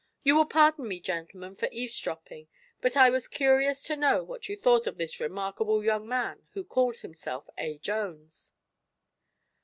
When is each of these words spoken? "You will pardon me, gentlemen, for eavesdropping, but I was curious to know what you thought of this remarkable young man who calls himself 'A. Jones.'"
"You 0.23 0.35
will 0.35 0.47
pardon 0.47 0.87
me, 0.87 0.99
gentlemen, 0.99 1.53
for 1.55 1.67
eavesdropping, 1.71 2.47
but 2.81 2.97
I 2.97 3.11
was 3.11 3.27
curious 3.27 3.83
to 3.83 3.95
know 3.95 4.23
what 4.23 4.49
you 4.49 4.57
thought 4.57 4.87
of 4.87 4.97
this 4.97 5.19
remarkable 5.19 5.83
young 5.83 6.07
man 6.07 6.47
who 6.53 6.63
calls 6.63 7.01
himself 7.01 7.47
'A. 7.55 7.77
Jones.'" 7.77 8.51